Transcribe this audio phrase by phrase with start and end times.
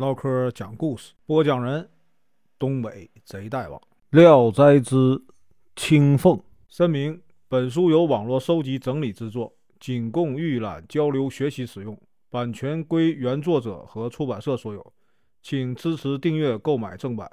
[0.00, 1.86] 唠嗑讲故事，播讲人：
[2.58, 5.22] 东北贼大王《聊斋之
[5.76, 6.38] 青凤》。
[6.68, 12.00] 声明：本书由网络收集整理制作，仅供预览、交流、学习使用，
[12.30, 14.92] 版权归原作者和出版社所有，
[15.42, 17.30] 请支持订阅、购买正版。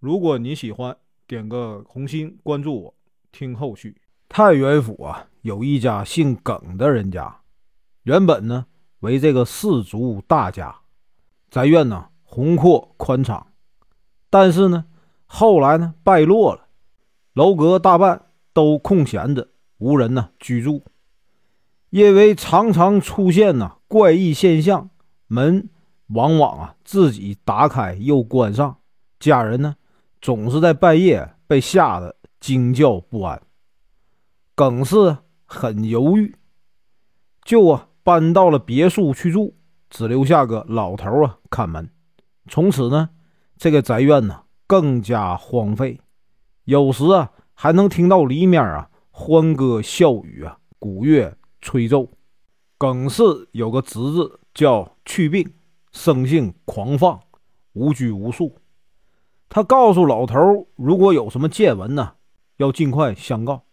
[0.00, 0.96] 如果你喜欢，
[1.26, 2.94] 点个红心，关注我，
[3.30, 3.94] 听后续。
[4.26, 7.42] 太原府啊，有一家姓耿的人家，
[8.04, 8.64] 原本呢。
[9.00, 10.74] 为这个氏族大家，
[11.50, 13.46] 宅院呢宏阔宽敞，
[14.28, 14.84] 但是呢
[15.26, 16.66] 后来呢败落了，
[17.32, 19.48] 楼阁大半都空闲着，
[19.78, 20.82] 无人呢居住。
[21.90, 24.90] 因为常常出现呢怪异现象，
[25.26, 25.70] 门
[26.08, 28.78] 往往啊自己打开又关上，
[29.18, 29.76] 家人呢
[30.20, 33.40] 总是在半夜被吓得惊叫不安。
[34.54, 36.34] 耿氏很犹豫，
[37.44, 37.88] 就啊。
[38.06, 39.55] 搬到了别墅去住，
[39.90, 41.88] 只留下个老头啊看门。
[42.48, 43.10] 从此呢，
[43.56, 46.00] 这个宅院呢更加荒废。
[46.64, 52.08] 有时啊，还能听到里面啊欢歌笑语啊，鼓乐吹奏。
[52.78, 55.54] 耿氏有个侄子叫去病，
[55.92, 57.18] 生性狂放，
[57.72, 58.58] 无拘无束。
[59.48, 62.14] 他告诉老头，如果有什么见闻呢，
[62.58, 63.64] 要尽快相告。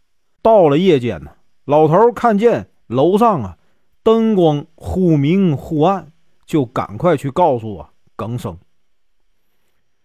[0.41, 1.31] 到了夜间呢，
[1.65, 3.57] 老头看见楼上啊。
[4.03, 6.11] 灯光忽明忽暗，
[6.45, 8.57] 就赶快去告诉啊耿生。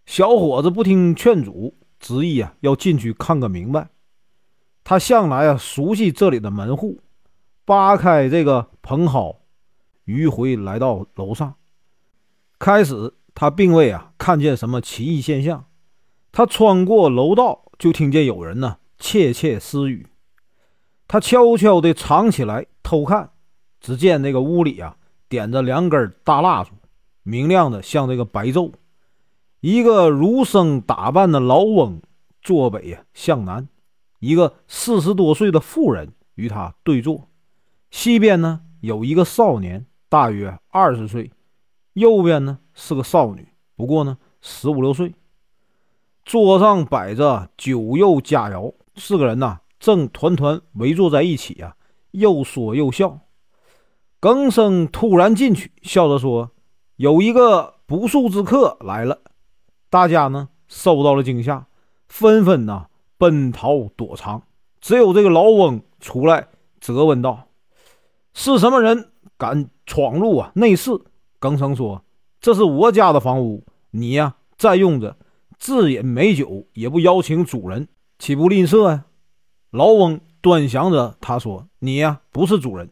[0.06, 3.91] 小伙子不听劝阻，执意啊要进去看个明白。
[4.84, 7.00] 他向来啊熟悉这里的门户，
[7.64, 9.41] 扒开这个棚蒿，
[10.06, 11.56] 迂回来到楼上。
[12.58, 15.66] 开始他并未啊看见什么奇异现象，
[16.30, 20.06] 他穿过楼道，就听见有人呢窃窃私语。
[21.08, 23.32] 他悄悄地藏起来偷看。
[23.81, 24.97] 只见那个屋里啊，
[25.29, 26.71] 点着两根大蜡烛，
[27.23, 28.73] 明亮的像这个白昼。
[29.61, 32.01] 一个儒生打扮的老翁
[32.41, 33.69] 坐北呀向南，
[34.21, 37.28] 一个四十多岁的妇人与他对坐。
[37.91, 41.31] 西边呢有一个少年，大约二十岁；
[41.94, 45.15] 右边呢是个少女，不过呢十五六岁。
[46.25, 51.75] 桌上摆着酒肉佳肴，四个人呐正团团围坐在一起呀，
[52.12, 53.19] 又说又笑。
[54.21, 56.51] 耿生突然进去，笑着说
[56.97, 59.21] ：“有一个不速之客来了。”
[59.89, 61.67] 大家呢受到了惊吓，
[62.09, 62.87] 纷纷呢
[63.17, 64.43] 奔逃躲藏。
[64.81, 66.49] 只有这个老翁出来
[66.81, 67.49] 责问道
[68.34, 70.91] ：“是什么人敢闯入啊内室？”
[71.39, 72.03] 耿生说
[72.41, 75.17] ：“这是我家的房屋，你呀占用着，
[75.59, 77.87] 自饮美酒也不邀请主人，
[78.19, 79.05] 岂不吝啬呀？”
[79.71, 82.91] 老翁端详着他说：“你呀不是主人。”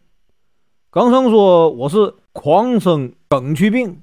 [0.97, 4.01] 耿生说：“我是狂生耿去病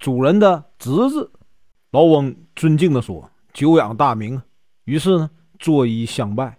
[0.00, 1.30] 主人的侄子。”
[1.92, 4.42] 老翁尊敬地说：“久仰大名。”
[4.82, 5.30] 于是呢，
[5.60, 6.58] 作揖相拜，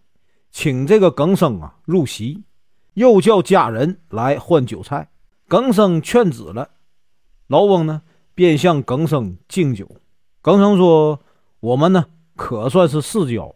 [0.52, 2.46] 请这个耿生啊入席，
[2.94, 5.10] 又叫家人来换酒菜。
[5.50, 6.70] 耿生劝止了，
[7.48, 9.86] 老翁呢便向耿生敬酒。
[10.42, 11.20] 耿生说
[11.60, 12.06] ：“我们呢
[12.38, 13.54] 可算是世交，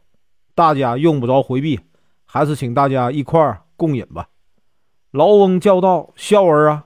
[0.53, 1.79] 大家用不着回避，
[2.25, 4.27] 还是请大家一块儿共饮吧。”
[5.17, 6.85] 老翁叫道：“孝儿啊！”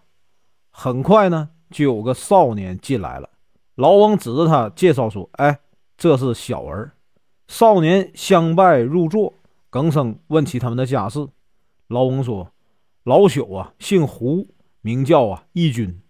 [0.72, 3.30] 很快呢，就有个少年进来了。
[3.76, 5.60] 老翁指着他介绍说：“哎，
[5.98, 6.94] 这是小儿。”
[7.50, 9.34] 少年相拜入座。
[9.70, 11.28] 耿生问起他们的家事。
[11.88, 12.50] 老翁说
[13.04, 14.48] ：“老朽啊，姓胡，
[14.80, 16.02] 名叫啊义军。”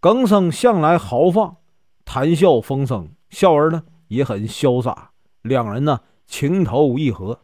[0.00, 1.58] 耿生向来豪放，
[2.04, 7.38] 谈笑风生；孝儿呢也很潇洒，两人呢情投意合。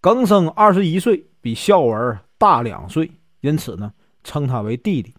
[0.00, 2.20] 耿生二十一岁，比孝儿。
[2.42, 3.08] 大两岁，
[3.40, 3.92] 因此呢，
[4.24, 5.14] 称他为弟弟。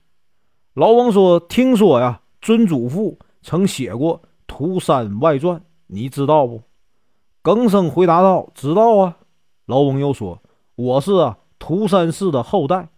[0.73, 5.57] 老翁说：“听说呀，尊祖父曾写过《涂山外传》，
[5.87, 6.61] 你知道不？”
[7.41, 9.19] 耿生回答道：“知道啊。”
[9.67, 10.43] 老翁又说
[10.75, 12.89] ：“我是啊，涂山氏的后代。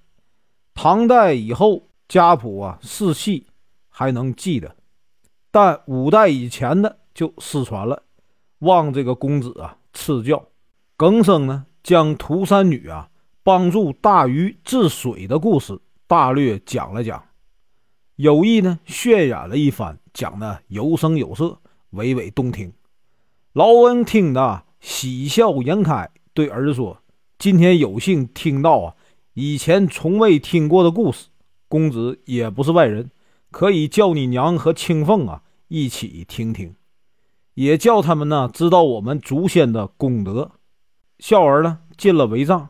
[0.74, 3.46] 唐代以后家谱啊，世系
[3.90, 4.76] 还能记得，
[5.52, 8.02] 但五代以前的就失传了。
[8.58, 10.44] 望这个公子啊赐教。”
[10.98, 13.08] 耿生呢，将涂山女啊。
[13.46, 17.24] 帮助大禹治水的故事大略讲了讲，
[18.16, 21.60] 有意呢渲染了一番，讲的有声有色，
[21.92, 22.74] 娓娓动听。
[23.54, 27.04] 劳恩听得喜笑颜开，对儿子说
[27.38, 28.96] ：“今天有幸听到啊，
[29.36, 31.28] 以前从未听过的故事。
[31.68, 33.12] 公子也不是外人，
[33.52, 36.74] 可以叫你娘和青凤啊一起听听，
[37.54, 40.54] 也叫他们呢知道我们祖先的功德。”
[41.20, 42.70] 孝儿呢进了帷帐。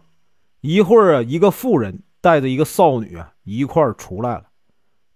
[0.67, 4.45] 一会儿啊，一个妇人带着一个少女啊一块儿出来了。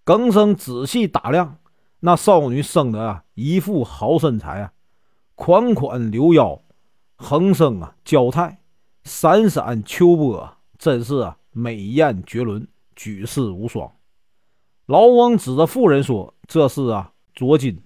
[0.04, 1.58] 耿生仔细打量，
[2.02, 4.74] 那少女生得啊一副好身材啊，
[5.34, 6.62] 款款流腰，
[7.16, 8.60] 横生啊娇态，
[9.04, 13.92] 闪闪秋波，真是啊美艳绝伦，举世无双。
[14.86, 17.82] 老翁指着妇人说：“这是啊卓金。”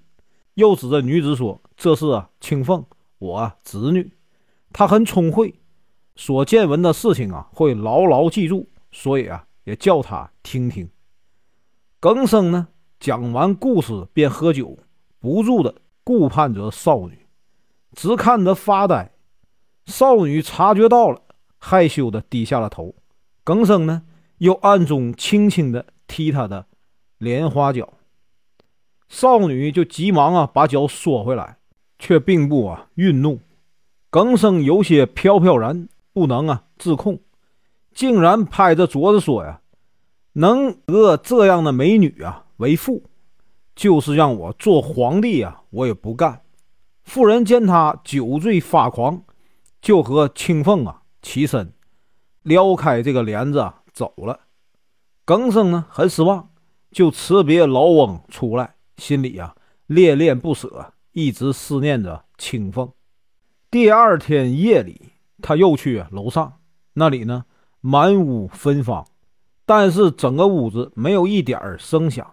[0.55, 2.85] 又指着女子说：“这是啊青凤，
[3.19, 4.11] 我侄女。
[4.73, 5.61] 她很聪慧，
[6.15, 10.89] 所见闻的事情啊会牢牢记住，所以啊也叫他听听。”
[11.99, 12.67] 耿生呢
[12.99, 14.77] 讲完故事便喝酒，
[15.19, 17.25] 不住的顾盼着少女，
[17.93, 19.11] 只看着发呆。
[19.85, 21.21] 少女察觉到了，
[21.57, 22.95] 害羞的低下了头。
[23.43, 24.03] 耿生呢
[24.37, 26.65] 又暗中轻轻的踢她的
[27.17, 27.93] 莲花脚。
[29.09, 31.57] 少女就急忙啊把脚缩回来，
[31.99, 33.39] 却并不啊愠怒。
[34.09, 37.19] 耿生有些飘飘然，不能啊自控，
[37.93, 39.61] 竟然拍着桌子说呀
[40.33, 43.03] ：“能得这样的美女啊为妇，
[43.75, 46.41] 就是让我做皇帝啊，我也不干。”
[47.03, 49.23] 妇人见他酒醉发狂，
[49.81, 51.73] 就和青凤啊起身，
[52.43, 54.39] 撩开这个帘子走了。
[55.25, 56.49] 耿生呢很失望，
[56.91, 58.75] 就辞别老翁出来。
[58.97, 59.55] 心里啊
[59.87, 62.91] 恋恋不舍，一直思念着青凤。
[63.71, 65.12] 第二天夜里，
[65.43, 66.53] 他又去楼上，
[66.93, 67.45] 那里呢
[67.81, 69.05] 满屋芬芳，
[69.67, 72.25] 但是整个屋子没有一点儿声响。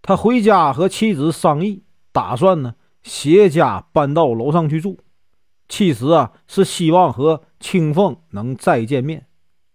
[0.00, 1.82] 他回家和妻子商议，
[2.12, 4.98] 打算呢携家搬到楼上去住。
[5.68, 9.26] 其实啊是希望和青凤能再见面，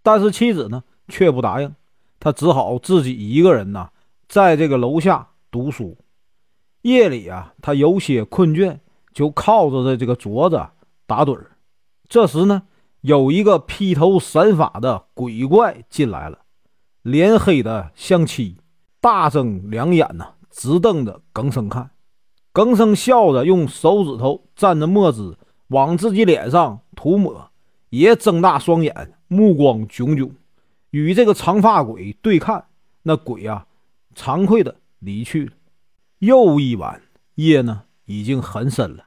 [0.01, 1.75] 但是妻子呢却不答应，
[2.21, 3.89] 他只好自己一个人呢
[4.29, 5.27] 在这个楼下。
[5.51, 5.95] 读书，
[6.81, 8.79] 夜里啊，他有些困倦，
[9.13, 10.59] 就靠着的这个桌子
[11.05, 11.52] 打盹儿。
[12.13, 12.61] 这时呢，
[13.01, 16.41] 有一个披头散发的鬼怪进来了，
[17.01, 18.57] 脸黑的像漆，
[19.01, 21.89] 大睁两眼呢，直瞪着耿生看。
[22.51, 25.35] 耿生笑着用手指头沾着墨汁
[25.69, 27.49] 往自己脸上涂抹，
[27.89, 30.35] 也睁大双眼，目光炯炯，
[30.91, 32.65] 与这个长发鬼对看。
[33.01, 33.65] 那鬼啊，
[34.15, 34.75] 惭愧的。
[34.99, 35.53] 离去了。
[36.19, 37.01] 又一晚，
[37.33, 39.05] 夜呢已经很深了，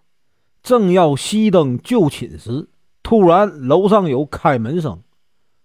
[0.61, 2.69] 正要熄灯就寝时，
[3.07, 5.01] 突然楼上有开门声。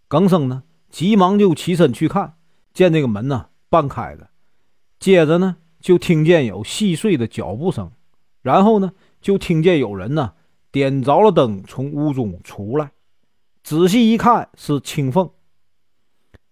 [0.08, 0.62] 耿生呢
[0.92, 2.36] 急忙就起身去看，
[2.72, 4.30] 见这个门呢半开着，
[5.00, 7.92] 接着呢就听见有细碎的脚步声，
[8.44, 8.92] 然后呢
[9.22, 10.34] 就听见有人呢
[10.72, 12.92] 点着了灯从屋中出来。
[13.64, 15.32] 仔细一看是青凤，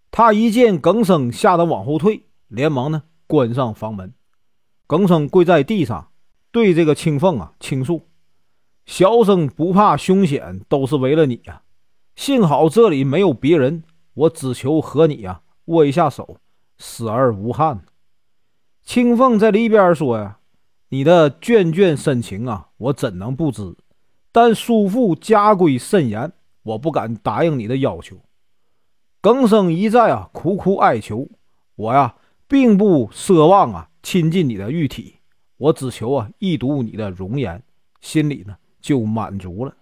[0.09, 3.03] 他一见耿生，吓得往后退，连忙呢。
[3.27, 4.15] 关上房门，
[4.87, 6.09] 耿生跪在地上，
[6.51, 8.07] 对这个青凤啊倾诉
[8.89, 11.61] ：“小生不怕凶险，都是为了你呀。
[12.15, 13.83] 幸好这里没有别人，
[14.15, 16.37] 我只求和你呀握一下手，
[16.79, 17.81] 死而无憾。”
[18.81, 20.39] 青凤在里边说：“呀，
[20.89, 23.75] 你的眷眷深情啊，我怎能不知？
[24.31, 26.33] 但叔父家规甚严，
[26.63, 28.17] 我不敢答应你的要求。”
[29.21, 31.29] 耿生一再啊苦苦哀求
[31.77, 32.15] ：“我呀。”
[32.49, 35.17] 并不奢望啊亲近你的玉体，
[35.57, 37.61] 我只求啊一睹你的容颜，
[38.01, 39.75] 心里呢就满足了。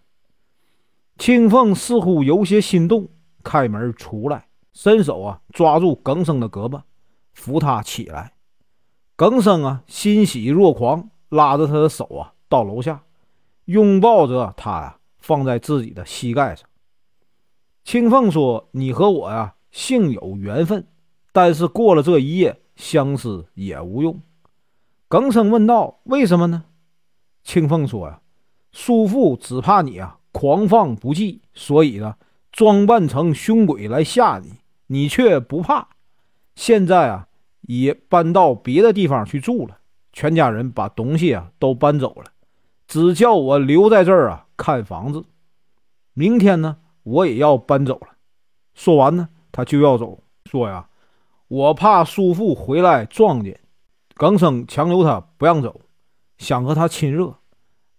[1.17, 3.09] 青凤似乎有些心动，
[3.44, 6.81] 开门出来，伸手啊抓住耿生的胳膊，
[7.33, 8.33] 扶他起来。
[9.15, 13.04] 耿生啊欣喜若狂，拉着他的手啊到楼下，
[13.66, 16.69] 拥抱着他呀放在自己的膝盖上。
[17.83, 20.87] 青凤说：“你和我呀幸有缘分。”
[21.31, 24.21] 但是过了这一夜，相思也无用。
[25.07, 26.66] 耿生问道：“为什么呢？”
[27.44, 28.19] 青凤说：“呀，
[28.79, 32.15] 叔父只怕你啊狂放不羁，所以呢，
[32.51, 35.89] 装扮成凶鬼来吓你，你却不怕。
[36.53, 37.27] 现在啊，
[37.61, 39.79] 也搬到别的地方去住了，
[40.13, 42.25] 全家人把东西啊都搬走了，
[42.87, 45.25] 只叫我留在这儿啊看房子。
[46.13, 48.09] 明天呢，我也要搬走了。”
[48.75, 50.87] 说完呢，他就要走，说呀。
[51.47, 53.59] 我怕叔父回来撞见，
[54.13, 55.81] 耿生强留他不让走，
[56.37, 57.37] 想和他亲热。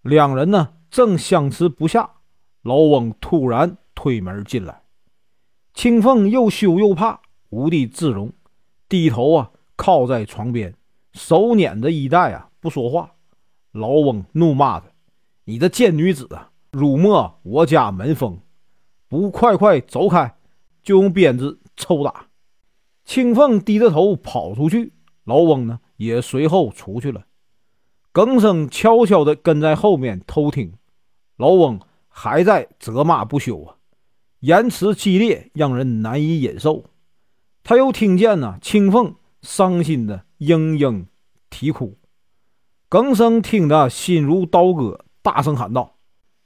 [0.02, 2.10] 两人呢正相持不下，
[2.62, 4.82] 老翁突然推门进来。
[5.74, 8.32] 青凤又羞又怕，无地自容，
[8.88, 10.74] 低头啊靠在床边，
[11.12, 13.12] 手捻着衣带啊不说话。
[13.72, 14.86] 老翁怒骂他
[15.44, 18.40] ：“你这贱女子啊，辱没我家门风，
[19.08, 20.36] 不快快走开，
[20.82, 22.26] 就用鞭子抽打。”
[23.04, 24.92] 青凤低着头跑出去，
[25.24, 27.24] 老翁呢也随后出去了。
[28.18, 30.72] 耿生悄悄地跟在后面偷听，
[31.36, 33.76] 老翁还在责骂不休啊，
[34.40, 36.82] 言辞激烈，让人难以忍受。
[37.62, 41.04] 他又听见呢青凤伤心的嘤嘤
[41.48, 41.96] 啼哭，
[42.88, 45.94] 耿生听得心如刀割，大声喊道：“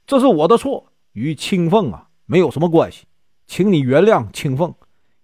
[0.05, 3.05] 这是我的错，与青凤啊没有什么关系，
[3.47, 4.71] 请你原谅青凤。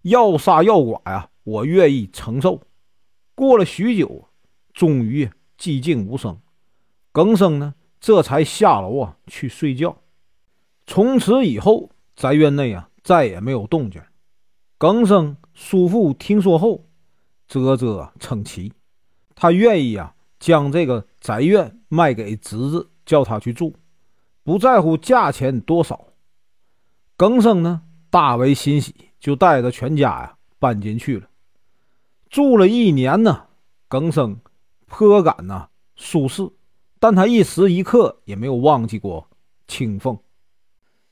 [0.01, 2.59] 要杀要剐呀，我愿意承受。”
[3.35, 4.27] 过了许久，
[4.73, 6.39] 终于寂静无声。
[7.11, 10.01] 耿生呢，这才下楼啊去睡觉。
[10.87, 14.01] 从此以后，宅院内啊再也没有动静。
[14.77, 16.85] 耿生叔父听说后，
[17.47, 18.73] 啧啧称奇，
[19.35, 20.15] 他愿意啊。
[20.39, 23.75] 将这个宅院卖给侄子，叫他去住，
[24.41, 26.13] 不在乎价钱多少。
[27.17, 31.27] 耿生呢，大为欣喜，就带着全家呀搬进去了。
[32.29, 33.47] 住了一年呢，
[33.89, 34.39] 耿生
[34.89, 36.49] 颇感呐舒适，
[36.99, 39.29] 但他一时一刻也没有忘记过
[39.67, 40.17] 青凤。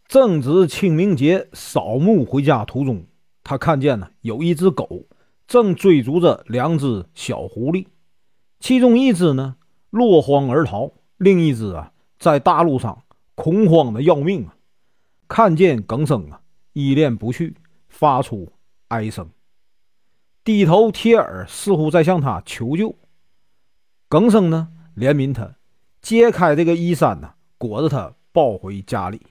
[0.08, 3.06] 正值清明节扫墓回家途中，
[3.44, 5.06] 他看见呢有一只狗
[5.48, 7.88] 正追逐着两只小狐狸。
[8.60, 9.56] 其中一只呢
[9.90, 13.04] 落荒而逃，另一只啊在大路上
[13.36, 14.56] 恐慌的要命啊！
[15.28, 16.42] 看见耿生啊，
[16.74, 17.56] 依恋不去，
[17.90, 18.52] 发出
[18.88, 19.30] 哀声，
[20.44, 22.96] 低头贴耳，似乎在向他求救。
[24.10, 25.56] 耿生呢怜悯他，
[26.02, 29.22] 揭开这个衣衫呢，裹着他抱回家里。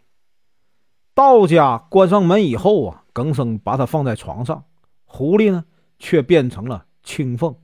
[1.14, 4.64] 到家关上门以后啊，耿生把他放在床上，
[5.06, 5.64] 狐狸呢
[5.98, 7.56] 却变成了青凤。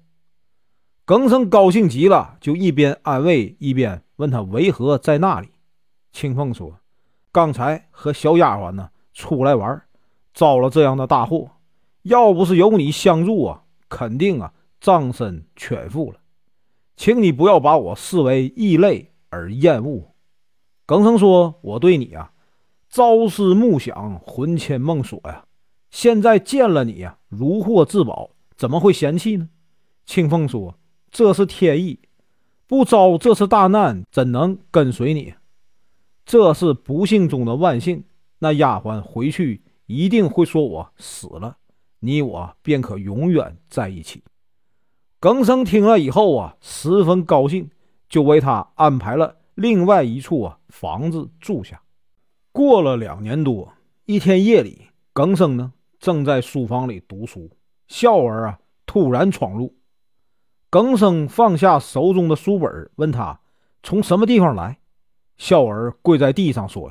[1.05, 5.51] 耿生高兴极了，就一边安慰一边问他为何在那里。
[6.13, 6.79] 青凤说
[7.31, 9.83] ：“刚才和小丫鬟呢出来玩，
[10.33, 11.51] 遭了这样的大祸。
[12.05, 16.21] 要不是有你相助啊，肯定啊葬身犬腹了。
[17.05, 20.15] 请你不要把我视为异类而厌恶。”
[20.87, 22.33] 耿生说：“我对你啊
[22.89, 25.45] 朝思暮想，魂牵梦锁呀。
[25.91, 29.49] 现在见了你呀，如获至宝，怎么会嫌弃呢？”
[30.07, 30.79] 青凤说。
[31.11, 31.99] 这是天意，
[32.69, 35.35] 不遭这次大难，怎能跟随你？
[36.25, 38.05] 这是不幸中的万幸。
[38.39, 41.57] 那丫鬟回去一定会说我死了，
[41.99, 44.23] 你我便可永远在一起。
[45.23, 47.71] 耿生听了以后啊，十分高兴，
[48.09, 51.81] 就为他安排了另外一处啊房子住下。
[52.51, 53.73] 过了两年多，
[54.05, 57.49] 一天夜里，耿生呢正在书房里读书，
[57.87, 59.77] 孝儿啊突然闯入。
[60.69, 63.39] 耿生放下手中的书本，问他
[63.85, 64.81] 从什么地方来。
[65.39, 66.91] 孝儿跪在地上说：“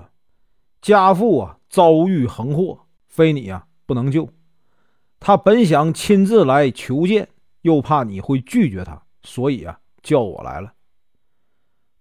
[0.81, 4.29] 家父啊，遭遇横祸，非你啊不能救。
[5.19, 7.27] 他本想亲自来求见，
[7.61, 10.73] 又怕你会拒绝他，所以啊叫我来了。”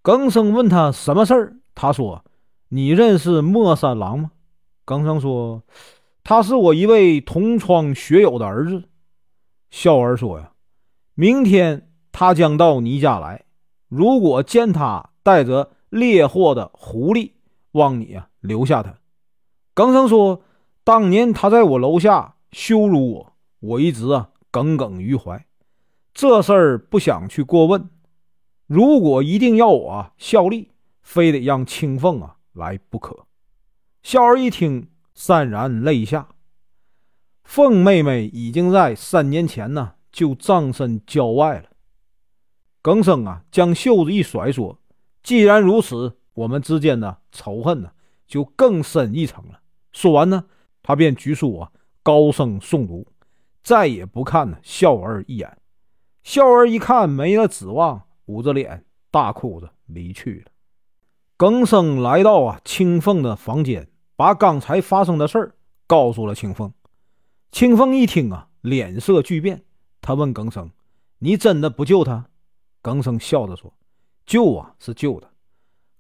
[0.03, 2.25] 耿生问他什么事儿，他说
[2.69, 4.33] ：“你认识莫三郎吗？”
[4.87, 5.63] 耿生说
[6.25, 8.89] ：“他是我一位同窗学友的儿子。”
[9.71, 10.53] 孝儿说：“呀。”
[11.15, 13.45] 明天他将到你家来，
[13.89, 17.33] 如果见他带着猎获的狐狸，
[17.73, 18.95] 望你啊留下他。
[19.75, 20.43] 耿生说
[20.83, 25.45] ：“当年他在我楼下羞辱我，我一直啊耿耿于怀，
[26.21, 27.89] 这事儿不想去过问。
[28.67, 33.25] 如果一定要我效力，非得让青凤啊来不可。”
[34.05, 36.29] 孝儿一听，潸然泪下。
[37.43, 39.95] 凤妹妹已经在三年前呢。
[40.13, 41.71] 就葬身郊外了。
[42.83, 44.81] 耿生啊，将袖子一甩，说
[45.23, 47.93] ：“既然如此，我们之间的仇恨呢，
[48.27, 49.61] 就更深一层了。”
[49.93, 50.47] 说完呢，
[50.83, 51.71] 他便举书啊，
[52.03, 53.07] 高声诵读，
[53.63, 55.57] 再也不看呢孝儿一眼。
[56.23, 60.53] 孝儿一看没了指望，捂着脸大哭着离去了。
[61.37, 65.55] 耿生来到啊青凤的房间，把刚才发生的事儿
[65.87, 66.73] 告诉了青凤。
[67.51, 69.65] 青凤一听啊，脸色巨变。
[70.03, 70.71] 他问耿生
[71.19, 72.29] ：“你真的不救他？”
[72.83, 73.73] 耿生笑着说
[74.25, 75.31] ：“救啊，是救的。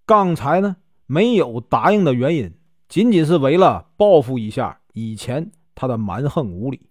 [0.07, 2.55] 刚才呢，没有答应的原因，
[2.89, 6.89] 仅仅是为了报复一下以前他的蛮横无理。”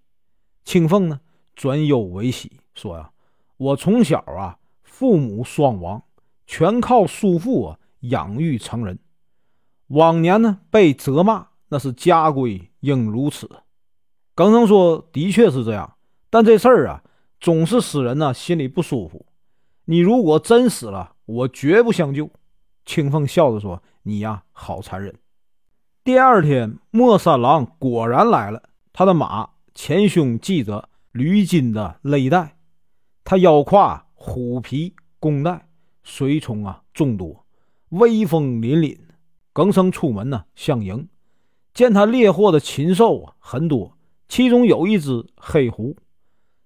[0.66, 1.22] 青凤呢，
[1.56, 3.12] 转忧为喜，说：“呀，
[3.60, 6.02] 我从小啊，父母双亡，
[6.48, 8.98] 全靠叔父啊养育成人。
[9.88, 13.50] 往年呢，被责骂，那是家规，应如此。”
[14.34, 15.98] 耿生说：“的确是这样。”
[16.32, 17.04] 但这事儿啊，
[17.42, 19.26] 总是使人呢心里不舒服。
[19.84, 22.30] 你如果真死了，我绝不相救。
[22.86, 25.14] 青凤笑着说：“你呀，好残忍。”
[26.06, 32.56] 第二天，莫三郎果然来了，他的马前胸系着驴筋的勒带，
[33.30, 35.68] 他腰挎虎皮弓带，
[36.02, 37.46] 随从啊众多，
[37.90, 38.98] 威风凛凛。
[39.54, 41.08] 耿生出门呢相迎，
[41.72, 43.96] 见他猎获的禽兽啊很多，
[44.28, 45.96] 其中有一只黑狐。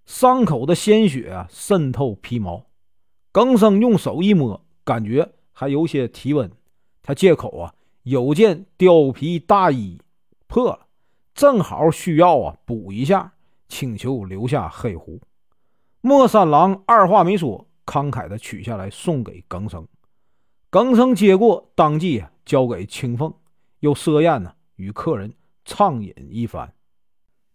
[0.06, 2.68] 伤口的鲜血啊渗透皮毛，
[3.34, 6.50] 耿生用手一摸，感觉还有些体温。
[7.02, 10.00] 他借口啊，有件貂皮大衣
[10.48, 10.88] 破了，
[11.36, 13.34] 正好需要啊补一下，
[13.68, 15.20] 请求留下黑狐。
[16.06, 19.88] 莫三郎二话没说，慷慨的取下来送给耿生。
[20.70, 23.34] 耿生接过，当即啊交给青凤，
[23.80, 25.34] 又设宴呢，与客人
[25.64, 26.74] 畅饮一番。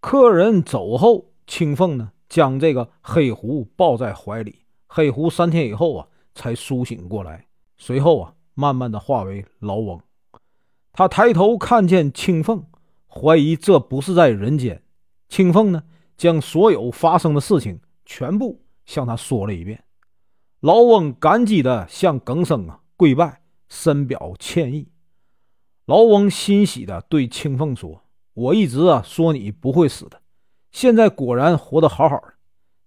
[0.01, 4.61] 客人走后，青凤呢将这个黑狐抱在怀里。
[4.87, 10.01] 黑狐三天以后啊才苏醒过来，随后啊慢慢的化为老翁。
[10.95, 12.65] 他抬头看见青凤，
[13.09, 14.83] 怀疑这不是在人间。
[15.29, 15.83] 青凤呢
[16.17, 17.79] 将所有发生的事情。
[18.09, 19.85] 全部向他说了一遍，
[20.61, 24.89] 老翁感激的向耿生啊跪拜，深表歉意。
[25.85, 30.23] 老翁欣喜的对青凤说：“我一直啊说你不会死的，
[30.73, 32.33] 现在果然活得好好的。”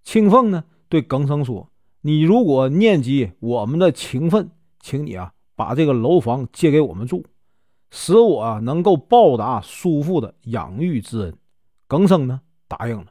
[0.03, 1.69] 青凤呢对耿生说
[2.01, 4.49] ：“你如果念及我们的情分，
[4.79, 7.23] 请你啊把这个楼房借给我们住，
[7.91, 11.37] 使我能够报答叔父的养育之恩。”
[11.87, 13.10] 耿生呢答应了。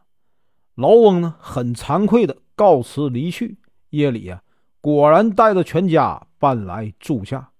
[0.75, 3.59] 老翁呢，很惭愧的告辞离去。
[3.91, 4.43] 夜里啊，
[4.81, 7.51] 果然带着全家搬来住下。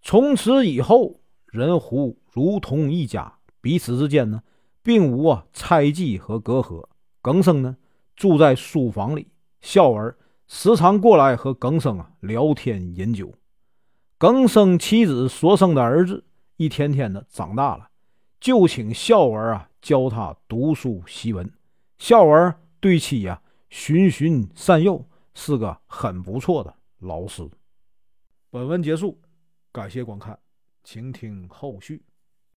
[0.00, 4.42] 从此以后，人狐如同一家，彼此之间呢，
[4.82, 6.86] 并无啊猜忌和隔阂。
[7.20, 7.76] 耿生呢，
[8.16, 9.28] 住在书房里，
[9.60, 10.16] 孝儿
[10.48, 13.32] 时常过来和耿生啊聊天饮酒。
[14.16, 16.24] 耿生妻子所生的儿子，
[16.56, 17.88] 一天天的长大了，
[18.40, 21.50] 就请孝儿啊教他读书习文。
[21.98, 27.48] 孝文对妻呀循循善诱，是个很不错的老师。
[28.50, 29.20] 本文结束，
[29.72, 30.38] 感谢观看，
[30.82, 32.02] 请听后续。